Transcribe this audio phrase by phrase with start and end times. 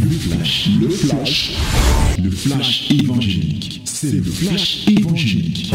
[0.00, 1.56] Le flash, le flash,
[2.22, 3.82] le flash évangélique.
[3.84, 5.74] C'est le flash évangélique.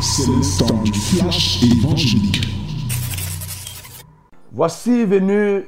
[0.00, 2.40] C'est le temps du flash évangélique.
[4.52, 5.64] Voici venu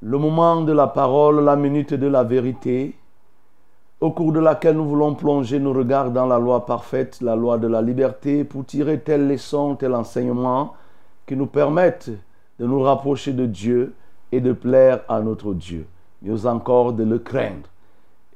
[0.00, 2.94] le moment de la parole, la minute de la vérité,
[4.00, 7.58] au cours de laquelle nous voulons plonger nos regards dans la loi parfaite, la loi
[7.58, 10.74] de la liberté, pour tirer telle leçon, tel enseignement
[11.26, 12.10] qui nous permettent
[12.58, 13.94] de nous rapprocher de Dieu
[14.32, 15.86] et de plaire à notre Dieu,
[16.22, 17.68] mieux encore de le craindre.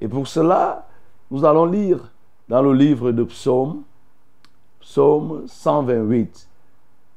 [0.01, 0.87] Et pour cela,
[1.31, 2.11] nous allons lire
[2.49, 3.83] dans le livre de Psaume,
[4.81, 6.49] Psaume 128.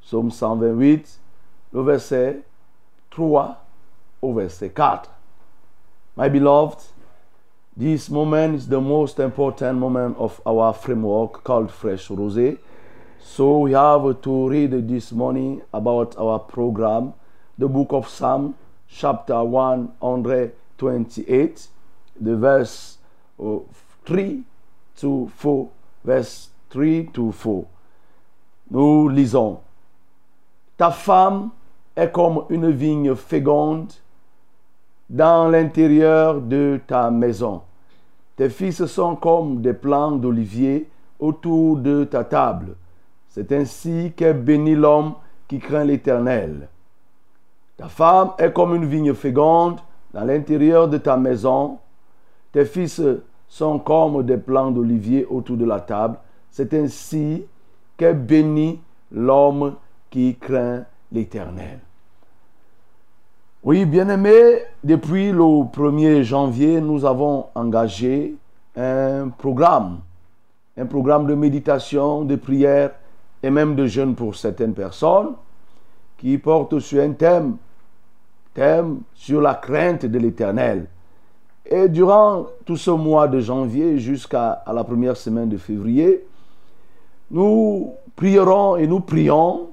[0.01, 1.19] Psaume 128,
[1.71, 2.41] le verset
[3.11, 3.63] 3
[4.21, 5.11] au verset 4.
[6.17, 6.79] My beloved,
[7.77, 12.57] this moment is the most important moment of our framework called Fresh Rosé.
[13.21, 17.13] So we have to read this morning about our program,
[17.59, 18.55] the book of Psalm,
[18.87, 19.35] chapter
[20.79, 21.69] 128,
[22.21, 22.97] the verse
[23.39, 23.59] uh,
[24.05, 24.43] 3
[24.97, 25.69] to 4,
[26.03, 27.65] verse 3 to 4.
[28.71, 29.59] Nous lisons.
[30.77, 31.49] Ta femme
[31.95, 33.91] est comme une vigne féconde
[35.09, 37.61] dans l'intérieur de ta maison.
[38.35, 40.87] Tes fils sont comme des plants d'olivier
[41.19, 42.75] autour de ta table.
[43.27, 45.15] C'est ainsi qu'est béni l'homme
[45.47, 46.69] qui craint l'Éternel.
[47.75, 49.79] Ta femme est comme une vigne féconde
[50.13, 51.77] dans l'intérieur de ta maison.
[52.51, 53.01] Tes fils
[53.47, 56.17] sont comme des plants d'olivier autour de la table.
[56.51, 57.45] C'est ainsi
[57.97, 58.79] qu'est béni
[59.11, 59.75] l'homme
[60.09, 61.79] qui craint l'Éternel.
[63.63, 68.35] Oui, bien-aimés, depuis le 1er janvier, nous avons engagé
[68.75, 69.99] un programme,
[70.77, 72.91] un programme de méditation, de prière
[73.43, 75.33] et même de jeûne pour certaines personnes
[76.17, 77.57] qui porte sur un thème,
[78.53, 80.87] thème sur la crainte de l'Éternel.
[81.65, 86.25] Et durant tout ce mois de janvier jusqu'à la première semaine de février,
[87.31, 89.69] nous prierons et nous prions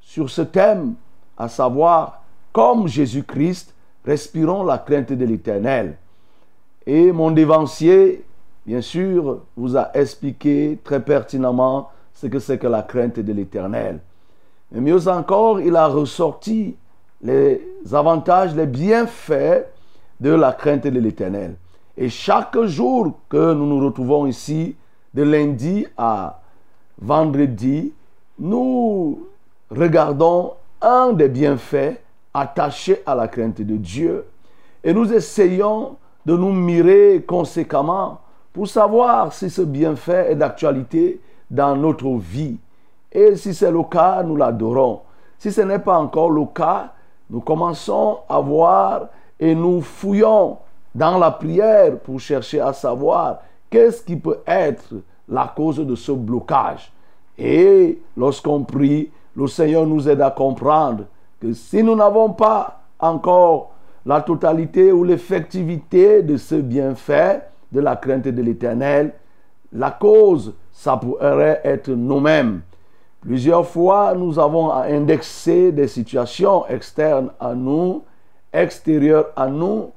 [0.00, 0.94] sur ce thème,
[1.36, 2.22] à savoir
[2.52, 5.96] comme Jésus-Christ, respirons la crainte de l'Éternel.
[6.86, 8.24] Et mon dévancier,
[8.66, 14.00] bien sûr, vous a expliqué très pertinemment ce que c'est que la crainte de l'Éternel.
[14.70, 16.76] Mais mieux encore, il a ressorti
[17.22, 19.66] les avantages, les bienfaits
[20.20, 21.56] de la crainte de l'Éternel.
[21.96, 24.76] Et chaque jour que nous nous retrouvons ici,
[25.12, 26.40] de lundi à
[27.00, 27.92] vendredi,
[28.38, 29.28] nous
[29.70, 32.00] regardons un des bienfaits
[32.32, 34.24] attachés à la crainte de Dieu
[34.82, 35.96] et nous essayons
[36.26, 38.20] de nous mirer conséquemment
[38.52, 41.20] pour savoir si ce bienfait est d'actualité
[41.50, 42.58] dans notre vie.
[43.12, 45.00] Et si c'est le cas, nous l'adorons.
[45.38, 46.93] Si ce n'est pas encore le cas,
[47.30, 49.06] nous commençons à voir
[49.40, 50.58] et nous fouillons
[50.94, 53.38] dans la prière pour chercher à savoir
[53.70, 54.94] qu'est-ce qui peut être
[55.28, 56.92] la cause de ce blocage.
[57.36, 61.04] Et lorsqu'on prie, le Seigneur nous aide à comprendre
[61.40, 63.72] que si nous n'avons pas encore
[64.06, 67.42] la totalité ou l'effectivité de ce bienfait
[67.72, 69.12] de la crainte de l'Éternel,
[69.72, 72.60] la cause, ça pourrait être nous-mêmes.
[73.24, 78.02] Plusieurs fois, nous avons indexé des situations externes à nous,
[78.52, 79.92] extérieures à nous,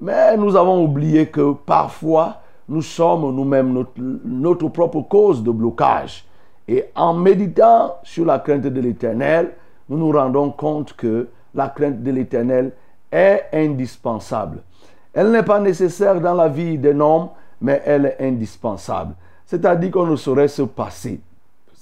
[0.00, 2.38] mais nous avons oublié que parfois,
[2.68, 3.84] nous sommes nous-mêmes
[4.24, 6.24] notre, propre cause de blocage.
[6.66, 9.52] Et en méditant sur la crainte de l'Éternel,
[9.88, 12.72] nous nous rendons compte que la crainte de l'Éternel
[13.12, 14.58] est indispensable.
[15.12, 17.28] Elle n'est pas nécessaire dans la vie d'un homme,
[17.60, 19.14] mais elle est indispensable.
[19.46, 21.20] C'est-à-dire qu'on ne saurait se passer.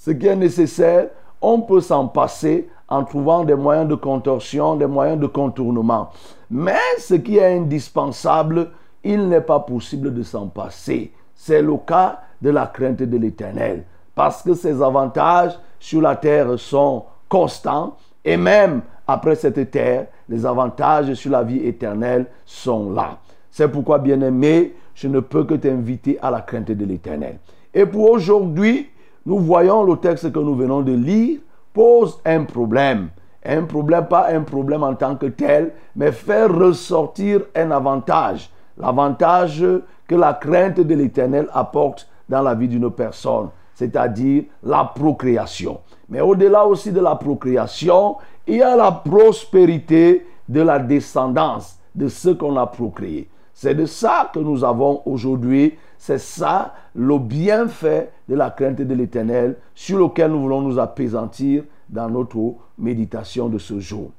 [0.03, 4.87] Ce qui est nécessaire, on peut s'en passer en trouvant des moyens de contorsion, des
[4.87, 6.09] moyens de contournement.
[6.49, 8.71] Mais ce qui est indispensable,
[9.03, 11.13] il n'est pas possible de s'en passer.
[11.35, 13.83] C'est le cas de la crainte de l'Éternel.
[14.15, 17.95] Parce que ses avantages sur la terre sont constants
[18.25, 23.19] et même après cette terre, les avantages sur la vie éternelle sont là.
[23.51, 27.37] C'est pourquoi, bien-aimé, je ne peux que t'inviter à la crainte de l'éternel.
[27.71, 28.89] Et pour aujourd'hui,
[29.25, 31.39] nous voyons le texte que nous venons de lire
[31.73, 33.09] pose un problème.
[33.45, 38.51] Un problème, pas un problème en tant que tel, mais faire ressortir un avantage.
[38.77, 39.65] L'avantage
[40.07, 45.79] que la crainte de l'éternel apporte dans la vie d'une personne, c'est-à-dire la procréation.
[46.09, 52.07] Mais au-delà aussi de la procréation, il y a la prospérité de la descendance de
[52.07, 53.29] ce qu'on a procréé.
[53.61, 55.75] C'est de ça que nous avons aujourd'hui.
[55.99, 61.65] C'est ça le bienfait de la crainte de l'éternel sur lequel nous voulons nous apaisantir
[61.87, 64.09] dans notre méditation de ce jour.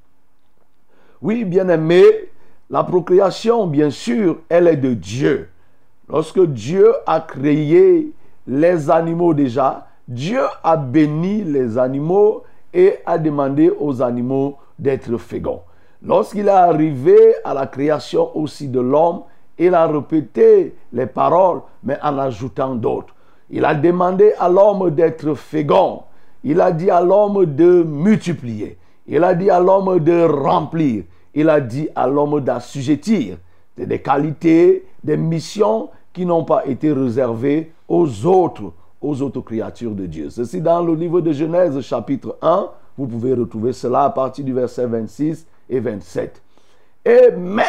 [1.20, 2.04] Oui, bien aimé,
[2.70, 5.48] la procréation, bien sûr, elle est de Dieu.
[6.08, 8.12] Lorsque Dieu a créé
[8.46, 15.62] les animaux déjà, Dieu a béni les animaux et a demandé aux animaux d'être féconds.
[16.00, 19.22] Lorsqu'il est arrivé à la création aussi de l'homme,
[19.66, 23.14] il a répété les paroles, mais en ajoutant d'autres.
[23.50, 26.02] Il a demandé à l'homme d'être fécond.
[26.42, 28.78] Il a dit à l'homme de multiplier.
[29.06, 31.04] Il a dit à l'homme de remplir.
[31.34, 33.36] Il a dit à l'homme d'assujettir.
[33.76, 39.92] C'est des qualités, des missions qui n'ont pas été réservées aux autres, aux autres créatures
[39.94, 40.30] de Dieu.
[40.30, 42.68] Ceci dans le livre de Genèse chapitre 1.
[42.96, 46.42] Vous pouvez retrouver cela à partir du verset 26 et 27.
[47.04, 47.62] Et mais,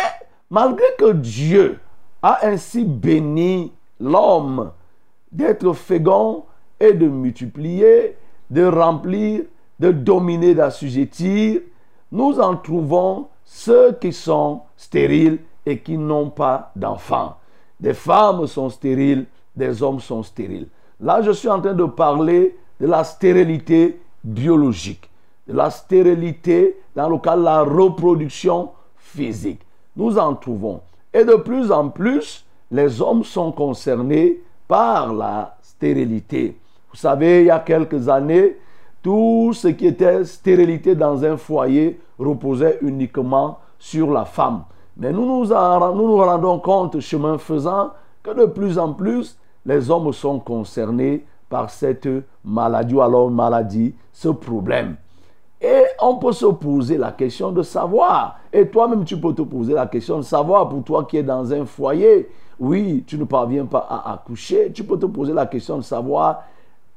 [0.50, 1.80] malgré que Dieu
[2.24, 4.72] a ainsi béni l'homme
[5.32, 6.46] d'être fécond
[6.80, 8.16] et de multiplier,
[8.50, 9.44] de remplir,
[9.80, 11.62] de dominer, d'assujettir,
[12.12, 17.38] nous en trouvons ceux qui sont stériles et qui n'ont pas d'enfants.
[17.80, 20.68] Des femmes sont stériles, des hommes sont stériles.
[21.00, 25.10] Là, je suis en train de parler de la stérilité biologique,
[25.48, 29.62] de la stérilité dans le cas de la reproduction physique.
[29.96, 30.82] Nous en trouvons.
[31.14, 36.58] Et de plus en plus, les hommes sont concernés par la stérilité.
[36.90, 38.58] Vous savez, il y a quelques années,
[39.02, 44.64] tout ce qui était stérilité dans un foyer reposait uniquement sur la femme.
[44.98, 47.92] Mais nous nous, nous rendons compte, chemin faisant,
[48.24, 52.08] que de plus en plus, les hommes sont concernés par cette
[52.44, 54.96] maladie ou alors maladie, ce problème.
[55.64, 58.40] Et on peut se poser la question de savoir.
[58.52, 61.54] Et toi-même, tu peux te poser la question de savoir pour toi qui es dans
[61.54, 62.30] un foyer.
[62.60, 64.74] Oui, tu ne parviens pas à accoucher.
[64.74, 66.44] Tu peux te poser la question de savoir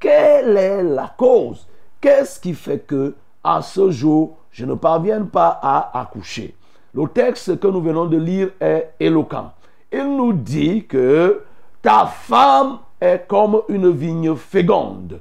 [0.00, 1.66] quelle est la cause
[2.00, 6.54] Qu'est-ce qui fait que à ce jour, je ne parviens pas à accoucher?
[6.92, 9.52] Le texte que nous venons de lire est éloquent.
[9.92, 11.42] Il nous dit que
[11.82, 15.20] ta femme est comme une vigne féconde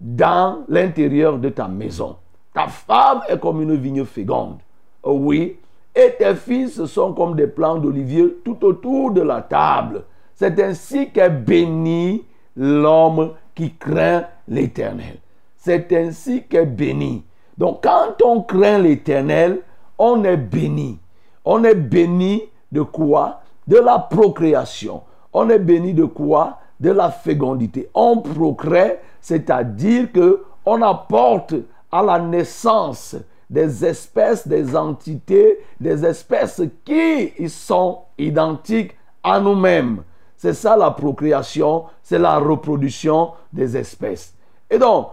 [0.00, 2.16] dans l'intérieur de ta maison.
[2.52, 4.58] Ta femme est comme une vigne féconde.
[5.04, 5.56] Oui.
[5.94, 10.04] Et tes fils sont comme des plants d'olivier tout autour de la table.
[10.34, 12.24] C'est ainsi qu'est béni
[12.56, 15.18] l'homme qui craint l'Éternel.
[15.56, 17.24] C'est ainsi qu'est béni.
[17.58, 19.60] Donc quand on craint l'Éternel,
[19.98, 20.98] on est béni.
[21.44, 22.42] On est béni
[22.72, 23.42] de quoi?
[23.66, 25.02] De la procréation.
[25.32, 26.58] On est béni de quoi?
[26.78, 27.90] De la fécondité.
[27.94, 31.54] On procrée, c'est-à-dire que on apporte
[31.90, 33.16] à la naissance
[33.48, 40.02] des espèces, des entités, des espèces qui sont identiques à nous-mêmes.
[40.36, 44.34] C'est ça la procréation, c'est la reproduction des espèces.
[44.70, 45.08] Et donc,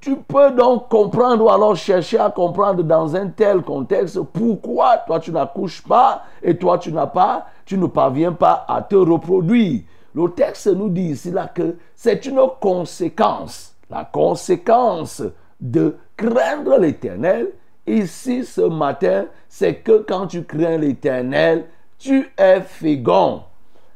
[0.00, 5.20] tu peux donc comprendre ou alors chercher à comprendre dans un tel contexte pourquoi toi
[5.20, 9.82] tu n'accouches pas et toi tu n'as pas, tu ne parviens pas à te reproduire.
[10.14, 15.22] Le texte nous dit ici là que c'est une conséquence, la conséquence
[15.62, 17.48] de craindre l'éternel.
[17.86, 21.64] Ici ce matin, c'est que quand tu crains l'éternel,
[21.98, 23.42] tu es fécond.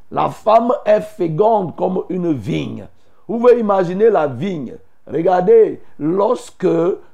[0.09, 2.87] La femme est féconde comme une vigne.
[3.27, 4.75] Vous pouvez imaginer la vigne.
[5.05, 6.67] Regardez, lorsque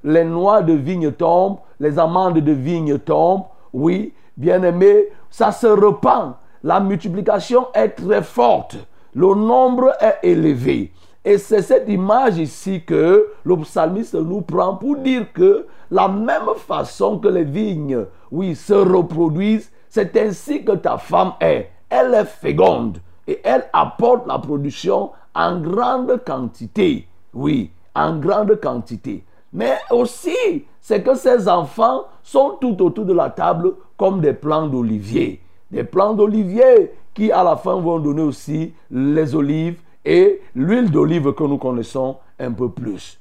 [0.03, 5.67] les noix de vigne tombent, les amandes de vigne tombent, oui, bien aimé, ça se
[5.67, 6.35] repent.
[6.63, 8.77] La multiplication est très forte.
[9.15, 10.91] Le nombre est élevé.
[11.25, 16.55] Et c'est cette image ici que le psalmiste nous prend pour dire que la même
[16.57, 22.25] façon que les vignes, oui, se reproduisent, c'est ainsi que ta femme est elle est
[22.25, 27.07] féconde et elle apporte la production en grande quantité.
[27.33, 29.23] Oui, en grande quantité.
[29.53, 34.67] Mais aussi, c'est que ces enfants sont tout autour de la table comme des plants
[34.67, 35.39] d'olivier.
[35.69, 41.33] Des plants d'olivier qui à la fin vont donner aussi les olives et l'huile d'olive
[41.33, 43.19] que nous connaissons un peu plus.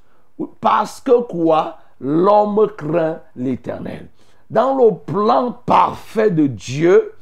[0.60, 1.76] Parce que quoi?
[2.00, 4.08] L'homme craint l'éternel.
[4.50, 7.12] Dans le plan parfait de Dieu,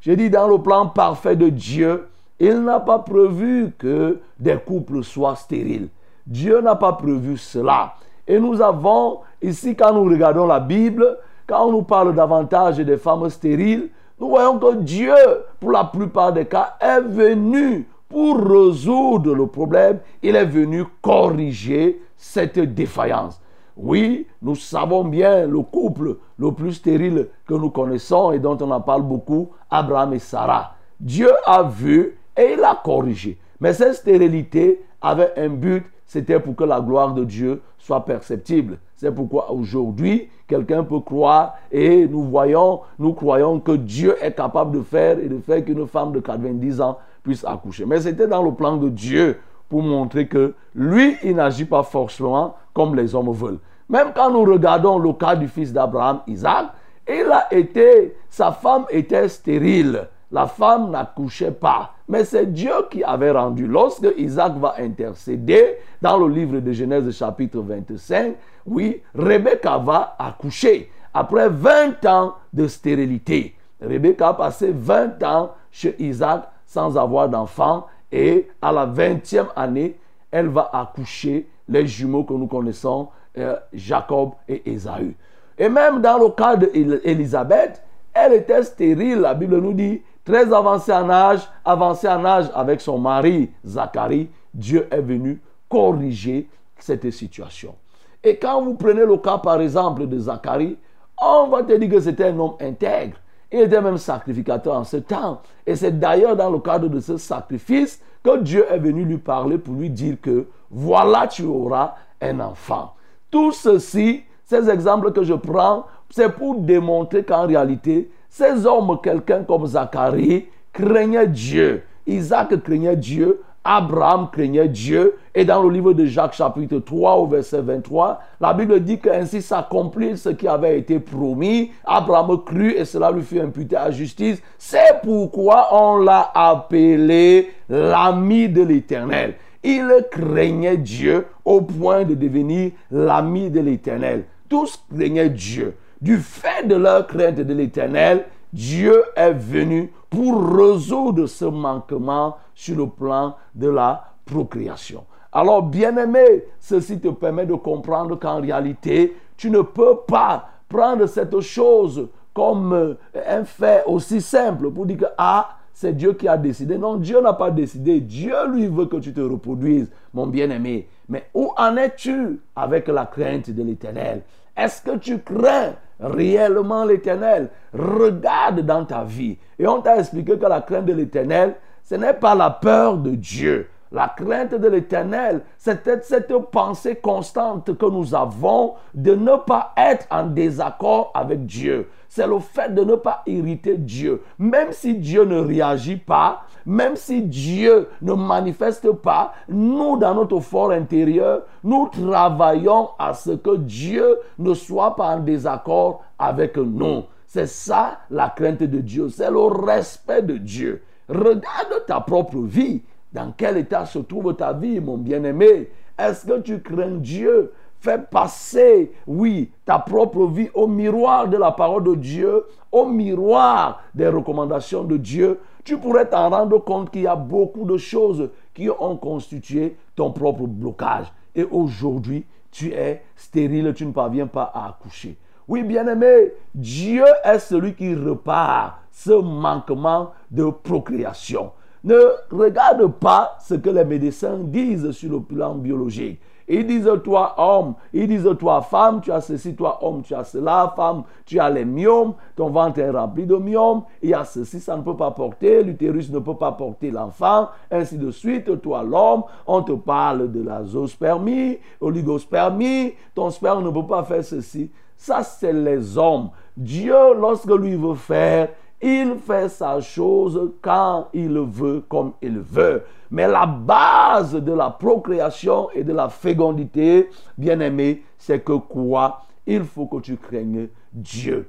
[0.00, 2.08] j'ai dit dans le plan parfait de Dieu,
[2.38, 5.88] il n'a pas prévu que des couples soient stériles.
[6.26, 7.94] Dieu n'a pas prévu cela.
[8.26, 12.96] Et nous avons, ici, quand nous regardons la Bible, quand on nous parle davantage des
[12.96, 13.88] femmes stériles,
[14.20, 15.14] nous voyons que Dieu,
[15.58, 20.00] pour la plupart des cas, est venu pour résoudre le problème.
[20.22, 23.40] Il est venu corriger cette défaillance.
[23.76, 28.70] Oui, nous savons bien le couple le plus stérile que nous connaissons et dont on
[28.72, 30.74] en parle beaucoup, Abraham et Sarah.
[30.98, 33.38] Dieu a vu et il a corrigé.
[33.60, 38.78] Mais cette stérilité avait un but, c'était pour que la gloire de Dieu soit perceptible.
[38.96, 44.76] C'est pourquoi aujourd'hui, quelqu'un peut croire et nous voyons, nous croyons que Dieu est capable
[44.76, 47.84] de faire et de faire qu'une femme de 90 ans puisse accoucher.
[47.84, 52.56] Mais c'était dans le plan de Dieu pour montrer que lui, il n'agit pas forcément
[52.72, 53.58] comme les hommes veulent.
[53.90, 56.68] Même quand nous regardons le cas du fils d'Abraham, Isaac,
[57.06, 60.08] il a été, sa femme était stérile.
[60.30, 61.92] La femme n'accouchait pas.
[62.08, 63.66] Mais c'est Dieu qui avait rendu.
[63.66, 70.90] Lorsque Isaac va intercéder dans le livre de Genèse chapitre 25, oui, Rebecca va accoucher
[71.12, 73.54] après 20 ans de stérilité.
[73.82, 79.96] Rebecca a passé 20 ans chez Isaac sans avoir d'enfant et à la 20e année,
[80.30, 85.14] elle va accoucher les jumeaux que nous connaissons, euh, Jacob et Ésaü.
[85.58, 87.82] Et même dans le cas d'Élisabeth,
[88.12, 92.80] elle était stérile, la Bible nous dit, très avancée en âge, avancée en âge avec
[92.80, 96.48] son mari Zacharie, Dieu est venu corriger
[96.78, 97.74] cette situation.
[98.22, 100.76] Et quand vous prenez le cas par exemple de Zacharie,
[101.20, 103.16] on va te dire que c'était un homme intègre.
[103.50, 105.40] Il était même sacrificateur en ce temps.
[105.66, 109.58] Et c'est d'ailleurs dans le cadre de ce sacrifice que Dieu est venu lui parler
[109.58, 112.94] pour lui dire que voilà, tu auras un enfant.
[113.30, 119.44] Tout ceci, ces exemples que je prends, c'est pour démontrer qu'en réalité, ces hommes, quelqu'un
[119.44, 121.84] comme Zacharie, craignait Dieu.
[122.06, 123.42] Isaac craignait Dieu.
[123.70, 125.16] Abraham craignait Dieu.
[125.34, 129.42] Et dans le livre de Jacques chapitre 3 au verset 23, la Bible dit qu'ainsi
[129.42, 131.70] s'accomplit ce qui avait été promis.
[131.84, 134.42] Abraham crut et cela lui fut imputé à justice.
[134.56, 139.34] C'est pourquoi on l'a appelé l'ami de l'Éternel.
[139.62, 144.24] Il craignait Dieu au point de devenir l'ami de l'Éternel.
[144.48, 145.74] Tous craignaient Dieu.
[146.00, 152.76] Du fait de leur crainte de l'Éternel, Dieu est venu pour résoudre ce manquement sur
[152.76, 155.04] le plan de la procréation.
[155.32, 161.40] Alors, bien-aimé, ceci te permet de comprendre qu'en réalité, tu ne peux pas prendre cette
[161.40, 162.94] chose comme euh,
[163.26, 166.76] un fait aussi simple pour dire que, ah, c'est Dieu qui a décidé.
[166.76, 168.00] Non, Dieu n'a pas décidé.
[168.00, 170.88] Dieu, lui, veut que tu te reproduises, mon bien-aimé.
[171.08, 174.22] Mais où en es-tu avec la crainte de l'éternel?
[174.56, 179.38] Est-ce que tu crains réellement l'éternel Regarde dans ta vie.
[179.58, 183.10] Et on t'a expliqué que la crainte de l'éternel, ce n'est pas la peur de
[183.10, 183.68] Dieu.
[183.90, 190.06] La crainte de l'éternel, c'est cette pensée constante que nous avons de ne pas être
[190.10, 191.88] en désaccord avec Dieu.
[192.08, 194.22] C'est le fait de ne pas irriter Dieu.
[194.38, 200.40] Même si Dieu ne réagit pas, même si Dieu ne manifeste pas, nous, dans notre
[200.40, 207.04] fort intérieur, nous travaillons à ce que Dieu ne soit pas en désaccord avec nous.
[207.26, 210.82] C'est ça la crainte de Dieu, c'est le respect de Dieu.
[211.08, 212.82] Regarde ta propre vie.
[213.12, 215.70] Dans quel état se trouve ta vie, mon bien-aimé?
[215.98, 217.52] Est-ce que tu crains Dieu?
[217.80, 223.82] Fais passer, oui, ta propre vie au miroir de la parole de Dieu, au miroir
[223.94, 225.38] des recommandations de Dieu.
[225.64, 230.10] Tu pourrais t'en rendre compte qu'il y a beaucoup de choses qui ont constitué ton
[230.10, 231.12] propre blocage.
[231.36, 235.16] Et aujourd'hui, tu es stérile, tu ne parviens pas à accoucher.
[235.46, 241.52] Oui, bien-aimé, Dieu est celui qui repart ce manquement de procréation.
[241.84, 241.98] Ne
[242.30, 246.20] regarde pas ce que les médecins disent sur le plan biologique.
[246.50, 250.24] Ils disent toi homme, ils disent toi femme, tu as ceci, toi homme, tu as
[250.24, 254.24] cela, femme, tu as les myomes, ton ventre est rempli de myomes, il y a
[254.24, 258.62] ceci, ça ne peut pas porter, l'utérus ne peut pas porter l'enfant, ainsi de suite,
[258.62, 264.24] toi l'homme, on te parle de la zoospermie, oligospermie, ton sperme ne peut pas faire
[264.24, 264.70] ceci.
[264.96, 266.30] Ça, c'est les hommes.
[266.56, 268.48] Dieu, lorsque lui veut faire,
[268.80, 272.84] il fait sa chose quand il veut, comme il veut.
[273.10, 279.22] Mais la base de la procréation et de la fécondité, bien aimé, c'est que quoi?
[279.46, 281.48] Il faut que tu craignes Dieu.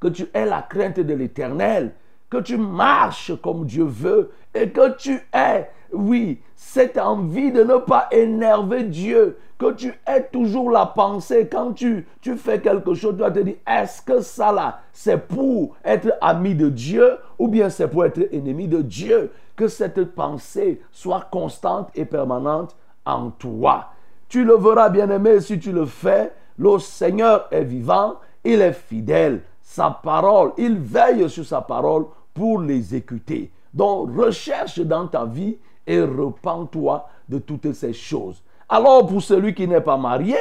[0.00, 1.92] Que tu aies la crainte de l'éternel.
[2.30, 4.32] Que tu marches comme Dieu veut.
[4.54, 10.28] Et que tu aies, oui, cette envie de ne pas énerver Dieu que tu aies
[10.32, 14.20] toujours la pensée quand tu, tu fais quelque chose, tu vas te dire, est-ce que
[14.20, 18.82] ça là, c'est pour être ami de Dieu ou bien c'est pour être ennemi de
[18.82, 19.30] Dieu?
[19.56, 23.90] Que cette pensée soit constante et permanente en toi.
[24.28, 26.32] Tu le verras bien aimé si tu le fais.
[26.58, 29.42] Le Seigneur est vivant, il est fidèle.
[29.62, 33.52] Sa parole, il veille sur sa parole pour l'exécuter.
[33.72, 38.42] Donc recherche dans ta vie et repens-toi de toutes ces choses.
[38.68, 40.36] Alors pour celui qui n'est pas marié,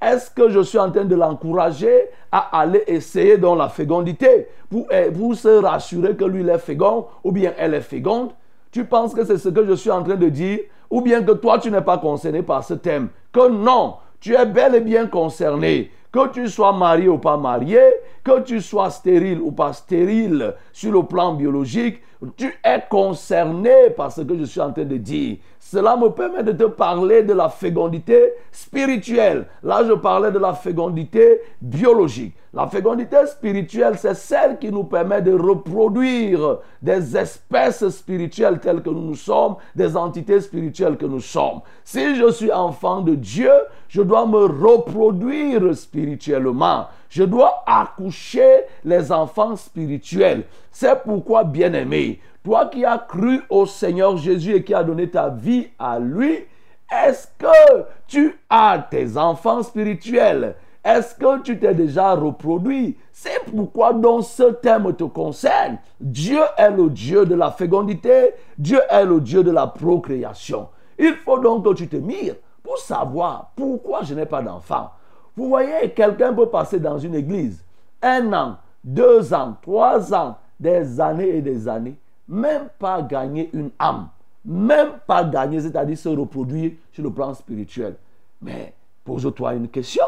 [0.00, 4.86] est-ce que je suis en train de l'encourager à aller essayer dans la fécondité pour,
[4.90, 8.30] eh, pour se rassurer que lui est fécond ou bien elle est féconde?
[8.70, 10.60] Tu penses que c'est ce que je suis en train de dire?
[10.90, 13.08] Ou bien que toi tu n'es pas concerné par ce thème?
[13.32, 15.90] Que non, tu es bel et bien concerné.
[16.12, 17.80] Que tu sois marié ou pas marié,
[18.24, 22.02] que tu sois stérile ou pas stérile sur le plan biologique,
[22.36, 25.36] tu es concerné par ce que je suis en train de dire.
[25.60, 29.46] Cela me permet de te parler de la fécondité spirituelle.
[29.62, 32.34] Là, je parlais de la fécondité biologique.
[32.54, 38.88] La fécondité spirituelle, c'est celle qui nous permet de reproduire des espèces spirituelles telles que
[38.88, 41.60] nous sommes, des entités spirituelles que nous sommes.
[41.84, 43.52] Si je suis enfant de Dieu,
[43.88, 46.86] je dois me reproduire spirituellement.
[47.10, 50.44] Je dois accoucher les enfants spirituels.
[50.70, 55.28] C'est pourquoi, bien-aimé, toi qui as cru au Seigneur Jésus et qui as donné ta
[55.28, 56.46] vie à lui,
[56.90, 60.54] est-ce que tu as tes enfants spirituels?
[60.88, 62.96] Est-ce que tu t'es déjà reproduit?
[63.12, 65.76] C'est pourquoi donc ce thème te concerne.
[66.00, 70.68] Dieu est le Dieu de la fécondité, Dieu est le Dieu de la procréation.
[70.98, 74.88] Il faut donc que tu te mires pour savoir pourquoi je n'ai pas d'enfant.
[75.36, 77.62] Vous voyez, quelqu'un peut passer dans une église
[78.00, 83.72] un an, deux ans, trois ans, des années et des années, même pas gagner une
[83.78, 84.08] âme,
[84.42, 87.96] même pas gagner, c'est-à-dire se reproduire sur le plan spirituel.
[88.40, 88.72] Mais
[89.04, 90.04] pose-toi une question.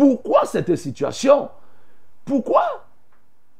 [0.00, 1.50] Pourquoi cette situation?
[2.24, 2.86] Pourquoi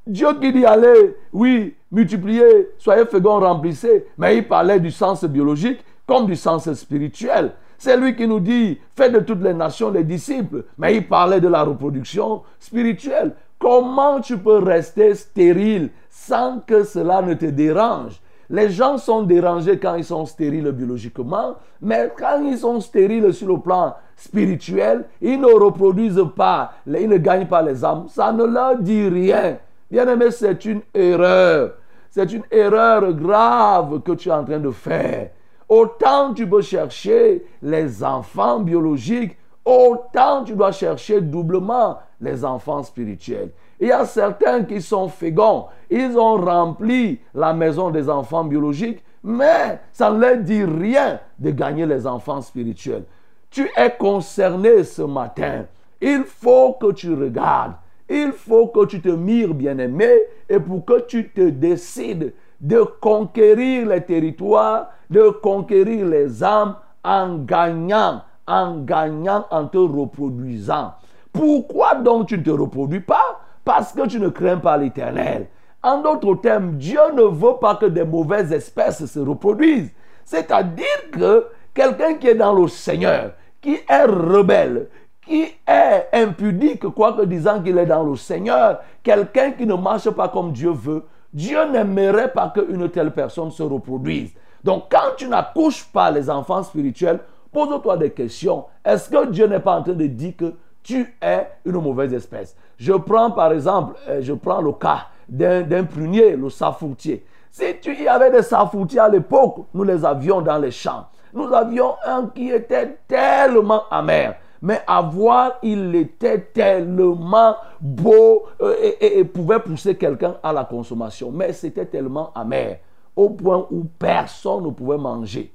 [0.06, 5.84] Dieu qui dit allez, oui, multipliez, soyez féconds, remplissez, mais il parlait du sens biologique
[6.06, 7.52] comme du sens spirituel.
[7.76, 10.64] C'est lui qui nous dit, faites de toutes les nations les disciples.
[10.78, 13.34] Mais il parlait de la reproduction spirituelle.
[13.58, 18.18] Comment tu peux rester stérile sans que cela ne te dérange?
[18.50, 23.46] Les gens sont dérangés quand ils sont stériles biologiquement, mais quand ils sont stériles sur
[23.46, 28.06] le plan spirituel, ils ne reproduisent pas, ils ne gagnent pas les âmes.
[28.08, 29.58] Ça ne leur dit rien.
[29.88, 31.74] Bien aimé, c'est une erreur.
[32.10, 35.30] C'est une erreur grave que tu es en train de faire.
[35.68, 43.52] Autant tu peux chercher les enfants biologiques, autant tu dois chercher doublement les enfants spirituels.
[43.80, 49.02] Il y a certains qui sont féconds, ils ont rempli la maison des enfants biologiques,
[49.24, 53.04] mais ça ne leur dit rien de gagner les enfants spirituels.
[53.50, 55.64] Tu es concerné ce matin.
[56.00, 57.72] Il faut que tu regardes.
[58.08, 60.10] Il faut que tu te mires, bien-aimé,
[60.48, 67.38] et pour que tu te décides de conquérir les territoires, de conquérir les âmes en
[67.38, 70.92] gagnant, en gagnant, en te reproduisant.
[71.32, 73.29] Pourquoi donc tu ne te reproduis pas?
[73.64, 75.46] Parce que tu ne crains pas l'éternel.
[75.82, 79.92] En d'autres termes, Dieu ne veut pas que des mauvaises espèces se reproduisent.
[80.24, 84.88] C'est-à-dire que quelqu'un qui est dans le Seigneur, qui est rebelle,
[85.24, 90.28] qui est impudique, quoique disant qu'il est dans le Seigneur, quelqu'un qui ne marche pas
[90.28, 94.32] comme Dieu veut, Dieu n'aimerait pas qu'une telle personne se reproduise.
[94.64, 97.20] Donc quand tu n'accouches pas les enfants spirituels,
[97.52, 98.64] pose-toi des questions.
[98.84, 102.56] Est-ce que Dieu n'est pas en train de dire que tu es une mauvaise espèce
[102.78, 107.24] Je prends par exemple, euh, je prends le cas d'un prunier, le safoutier.
[107.50, 111.06] Si tu y avais des safoutiers à l'époque, nous les avions dans les champs.
[111.32, 114.36] Nous avions un qui était tellement amer.
[114.62, 121.30] Mais à voir, il était tellement beau euh, et, pouvait pousser quelqu'un à la consommation.
[121.30, 122.80] Mais c'était tellement amer
[123.16, 125.52] au point où personne ne pouvait manger.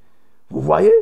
[0.49, 0.93] Vous voyez?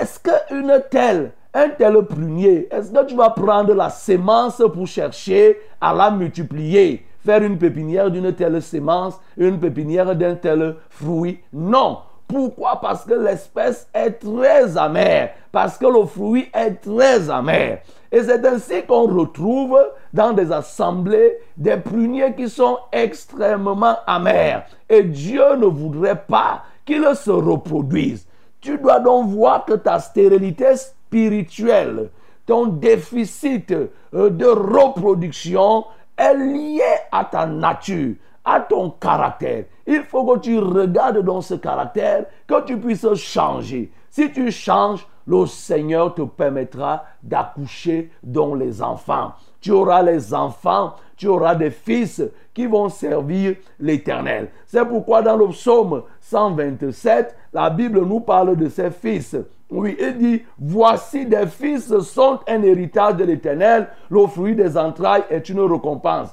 [0.00, 5.58] Est-ce qu'une telle, un tel prunier, est-ce que tu vas prendre la sémence pour chercher
[5.80, 11.38] à la multiplier Faire une pépinière d'une telle sémence, une pépinière d'un tel fruit?
[11.52, 11.98] Non.
[12.26, 12.80] Pourquoi?
[12.80, 17.78] Parce que l'espèce est très amère, parce que le fruit est très amer.
[18.10, 19.78] Et c'est ainsi qu'on retrouve
[20.12, 24.66] dans des assemblées des pruniers qui sont extrêmement amers.
[24.88, 28.26] Et Dieu ne voudrait pas qu'ils se reproduisent.
[28.60, 30.72] Tu dois donc voir que ta stérilité
[31.14, 32.10] spirituelle,
[32.44, 35.84] ton déficit euh, de reproduction
[36.16, 39.64] est lié à ta nature à ton caractère.
[39.86, 43.90] Il faut que tu regardes dans ce caractère, que tu puisses changer.
[44.10, 49.32] Si tu changes, le Seigneur te permettra d'accoucher dans les enfants.
[49.62, 52.22] Tu auras les enfants, tu auras des fils
[52.52, 54.50] qui vont servir l'Éternel.
[54.66, 59.36] C'est pourquoi dans le psaume 127, la Bible nous parle de ses fils.
[59.70, 65.24] Oui, il dit, voici des fils sont un héritage de l'Éternel, le fruit des entrailles
[65.30, 66.28] est une récompense.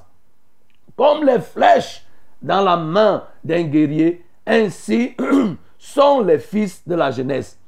[0.96, 2.04] Comme les flèches
[2.40, 5.16] dans la main d'un guerrier, ainsi
[5.78, 7.58] sont les fils de la jeunesse.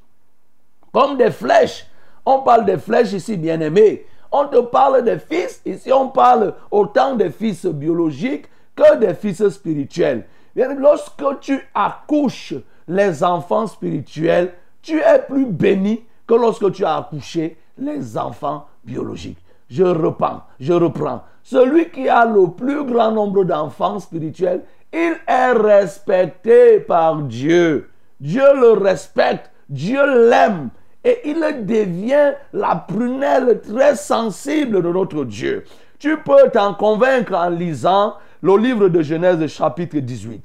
[0.93, 1.87] Comme des flèches.
[2.25, 4.05] On parle des flèches ici, bien aimés.
[4.31, 5.61] On te parle des fils.
[5.65, 10.25] Ici, on parle autant des fils biologiques que des fils spirituels.
[10.55, 12.53] Lorsque tu accouches
[12.87, 14.53] les enfants spirituels,
[14.85, 19.39] tu es plus béni que lorsque tu as accouché les enfants biologiques.
[19.69, 21.23] Je reprends, je reprends.
[21.43, 24.61] Celui qui a le plus grand nombre d'enfants spirituels,
[24.93, 27.89] il est respecté par Dieu.
[28.19, 30.69] Dieu le respecte, Dieu l'aime
[31.03, 35.65] et il devient la prunelle très sensible de notre Dieu.
[35.99, 40.43] Tu peux t'en convaincre en lisant le livre de Genèse chapitre 18.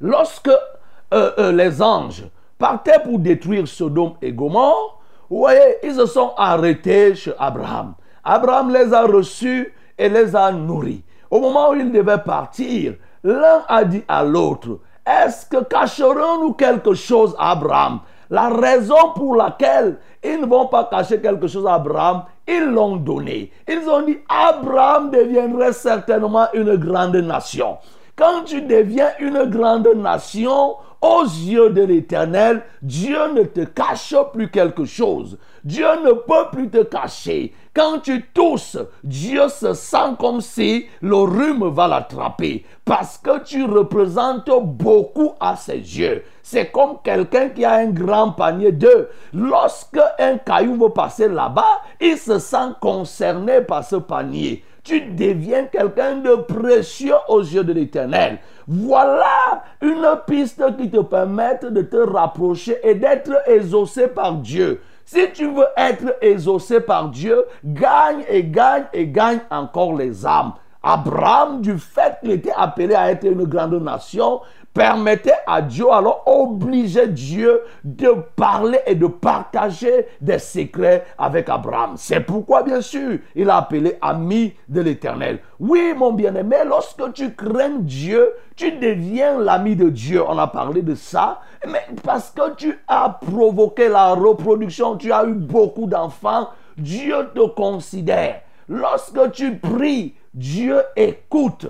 [0.00, 2.24] Lorsque euh, euh, les anges
[2.62, 7.94] partaient pour détruire Sodome et Gomorre, vous voyez, ils se sont arrêtés chez Abraham.
[8.22, 11.02] Abraham les a reçus et les a nourris.
[11.28, 12.94] Au moment où ils devaient partir,
[13.24, 17.98] l'un a dit à l'autre, est-ce que cacherons-nous quelque chose à Abraham?
[18.30, 22.94] La raison pour laquelle ils ne vont pas cacher quelque chose à Abraham, ils l'ont
[22.94, 23.50] donné.
[23.66, 27.78] Ils ont dit, Abraham deviendrait certainement une grande nation.
[28.14, 34.50] Quand tu deviens une grande nation, aux yeux de l'Éternel, Dieu ne te cache plus
[34.50, 35.36] quelque chose.
[35.64, 37.52] Dieu ne peut plus te cacher.
[37.74, 43.64] Quand tu tousses, Dieu se sent comme si le rhume va l'attraper parce que tu
[43.64, 46.22] représentes beaucoup à ses yeux.
[46.42, 49.08] C'est comme quelqu'un qui a un grand panier d'œufs.
[49.32, 55.64] Lorsque un caillou veut passer là-bas, il se sent concerné par ce panier tu deviens
[55.66, 58.38] quelqu'un de précieux aux yeux de l'Éternel.
[58.66, 64.80] Voilà une piste qui te permet de te rapprocher et d'être exaucé par Dieu.
[65.04, 70.52] Si tu veux être exaucé par Dieu, gagne et gagne et gagne encore les âmes.
[70.82, 74.40] Abraham, du fait qu'il était appelé à être une grande nation,
[74.74, 81.94] permettait à Dieu, alors obligeait Dieu de parler et de partager des secrets avec Abraham.
[81.96, 85.40] C'est pourquoi, bien sûr, il a appelé ami de l'Éternel.
[85.60, 90.22] Oui, mon bien-aimé, lorsque tu crains Dieu, tu deviens l'ami de Dieu.
[90.26, 91.40] On a parlé de ça.
[91.66, 97.46] Mais parce que tu as provoqué la reproduction, tu as eu beaucoup d'enfants, Dieu te
[97.48, 98.40] considère.
[98.68, 101.66] Lorsque tu pries, Dieu écoute.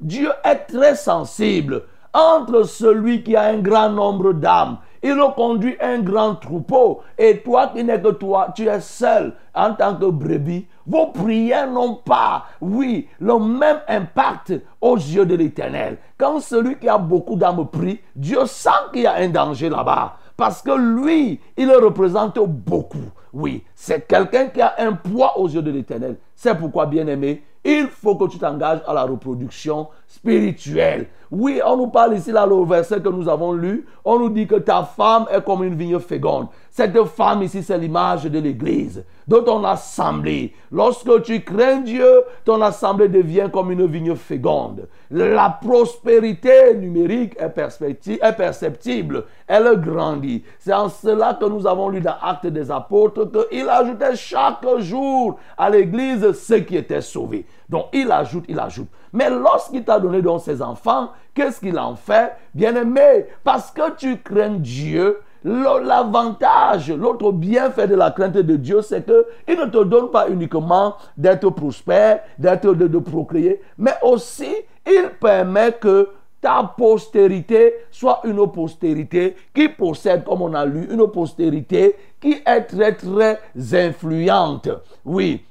[0.00, 1.84] Dieu est très sensible
[2.16, 4.78] entre celui qui a un grand nombre d'âmes.
[5.02, 7.02] Il conduit un grand troupeau.
[7.18, 10.66] Et toi qui n'es que toi, tu es seul en tant que brebis.
[10.86, 15.98] Vos prières n'ont pas, oui, le même impact aux yeux de l'Éternel.
[16.16, 20.16] Quand celui qui a beaucoup d'âmes prie, Dieu sent qu'il y a un danger là-bas.
[20.36, 23.10] Parce que lui, il représente beaucoup.
[23.32, 26.16] Oui, c'est quelqu'un qui a un poids aux yeux de l'Éternel.
[26.34, 31.08] C'est pourquoi, bien aimé, il faut que tu t'engages à la reproduction spirituelle.
[31.30, 34.46] Oui, on nous parle ici, là, le verset que nous avons lu, on nous dit
[34.46, 36.46] que ta femme est comme une vigne féconde.
[36.76, 40.52] Cette femme ici, c'est l'image de l'Église, de ton assemblée.
[40.70, 44.86] Lorsque tu crains Dieu, ton assemblée devient comme une vigne féconde.
[45.10, 50.44] La prospérité numérique est, perceptible, elle grandit.
[50.58, 55.38] C'est en cela que nous avons lu dans Actes des Apôtres qu'il ajoutait chaque jour
[55.56, 57.46] à l'Église ceux qui étaient sauvés.
[57.70, 58.88] Donc il ajoute, il ajoute.
[59.14, 62.32] Mais lorsqu'il t'a donné donc ses enfants, qu'est-ce qu'il en fait?
[62.54, 69.06] Bien-aimé, parce que tu crains Dieu, L'avantage, l'autre bienfait de la crainte de Dieu, c'est
[69.06, 74.52] qu'il ne te donne pas uniquement d'être prospère, d'être de, de procréer, mais aussi
[74.84, 76.08] il permet que
[76.40, 82.62] ta postérité soit une postérité qui possède, comme on a lu, une postérité qui est
[82.62, 83.38] très très
[83.72, 84.68] influente.
[85.04, 85.44] Oui,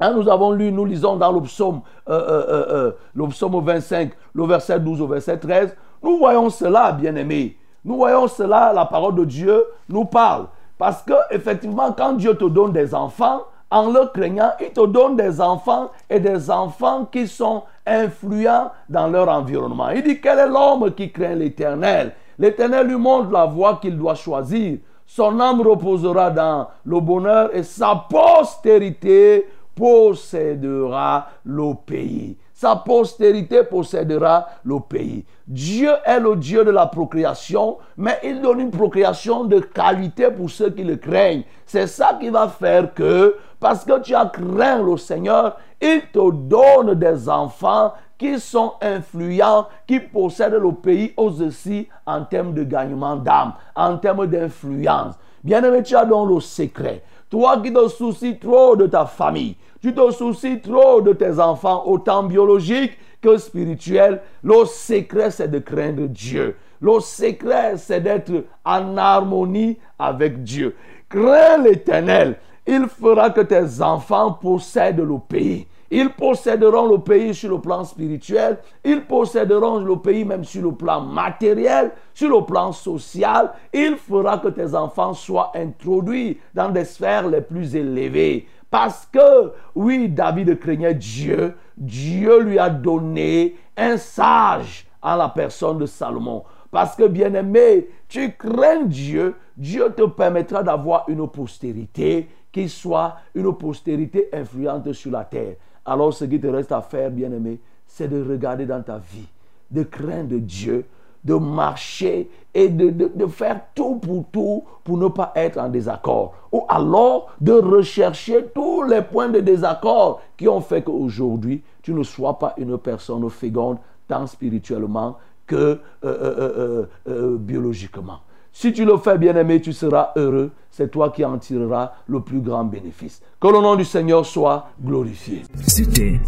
[0.00, 4.10] Hein, nous avons lu, nous lisons dans le psaume, euh, euh, euh, le psaume 25,
[4.34, 5.76] le verset 12 au verset 13.
[6.02, 7.56] Nous voyons cela, bien-aimés.
[7.84, 10.46] Nous voyons cela, la parole de Dieu nous parle.
[10.78, 15.16] Parce que, effectivement, quand Dieu te donne des enfants, en le craignant, il te donne
[15.16, 19.90] des enfants et des enfants qui sont influents dans leur environnement.
[19.90, 22.12] Il dit quel est l'homme qui craint l'Éternel?
[22.38, 24.78] L'Éternel lui montre la voie qu'il doit choisir.
[25.06, 32.36] Son âme reposera dans le bonheur et sa postérité possédera le pays.
[32.64, 35.26] Sa postérité possédera le pays.
[35.46, 40.48] Dieu est le Dieu de la procréation, mais il donne une procréation de qualité pour
[40.48, 41.42] ceux qui le craignent.
[41.66, 46.30] C'est ça qui va faire que, parce que tu as craint le Seigneur, il te
[46.30, 53.16] donne des enfants qui sont influents, qui possèdent le pays aussi en termes de gagnement
[53.16, 55.16] d'âme, en termes d'influence.
[55.42, 57.02] Bien-aimé, tu as donc le secret.
[57.34, 61.82] Toi qui te soucies trop de ta famille, tu te soucies trop de tes enfants,
[61.84, 64.22] autant biologiques que spirituels.
[64.44, 66.54] Le secret, c'est de craindre Dieu.
[66.80, 68.30] Le secret, c'est d'être
[68.64, 70.76] en harmonie avec Dieu.
[71.08, 72.36] Crains l'éternel.
[72.68, 75.66] Il fera que tes enfants possèdent le pays.
[75.96, 80.72] Ils posséderont le pays sur le plan spirituel, ils posséderont le pays même sur le
[80.72, 83.52] plan matériel, sur le plan social.
[83.72, 88.48] Il fera que tes enfants soient introduits dans des sphères les plus élevées.
[88.68, 91.54] Parce que, oui, David craignait Dieu.
[91.76, 96.42] Dieu lui a donné un sage à la personne de Salomon.
[96.72, 103.14] Parce que, bien aimé, tu crains Dieu, Dieu te permettra d'avoir une postérité qui soit
[103.36, 105.54] une postérité influente sur la terre.
[105.84, 109.28] Alors, ce qui te reste à faire, bien aimé, c'est de regarder dans ta vie,
[109.70, 110.86] de craindre Dieu,
[111.24, 116.34] de marcher et de, faire tout pour tout pour ne pas être en désaccord.
[116.52, 122.02] Ou alors de rechercher tous les points de désaccord qui ont fait qu'aujourd'hui, tu ne
[122.02, 125.16] sois pas une personne féconde tant spirituellement
[125.46, 128.20] que euh, euh, euh, biologiquement.
[128.56, 130.52] Si tu le fais, bien-aimé, tu seras heureux.
[130.70, 133.20] C'est toi qui en tireras le plus grand bénéfice.
[133.40, 135.42] Que le nom du Seigneur soit glorifié.
[135.66, 136.20] C'était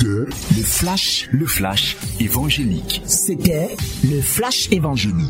[0.00, 0.26] le
[0.64, 3.02] flash, le flash évangélique.
[3.04, 5.26] C'était le flash évangélique.